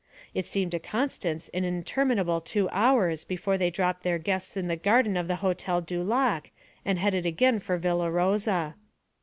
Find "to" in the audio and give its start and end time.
0.71-0.79